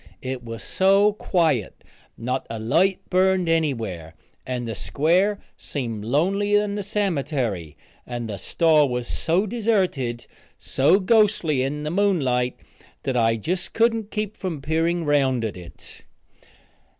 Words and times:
It 0.23 0.43
was 0.43 0.63
so 0.63 1.13
quiet; 1.13 1.83
not 2.17 2.47
a 2.49 2.57
light 2.57 3.07
burned 3.11 3.47
anywhere, 3.47 4.15
and 4.47 4.67
the 4.67 4.73
square 4.73 5.37
seemed 5.57 6.03
lonelier 6.05 6.61
than 6.61 6.73
the 6.73 6.81
cemetery, 6.81 7.77
and 8.07 8.27
the 8.27 8.37
store 8.39 8.89
was 8.89 9.05
so 9.05 9.45
deserted, 9.45 10.25
so 10.57 10.99
ghostly 10.99 11.61
in 11.61 11.83
the 11.83 11.91
moonlight, 11.91 12.55
that 13.03 13.15
I 13.15 13.35
just 13.35 13.75
couldn't 13.75 14.09
keep 14.09 14.35
from 14.35 14.59
peering 14.59 15.03
around 15.03 15.45
at 15.45 15.55
it. 15.55 16.03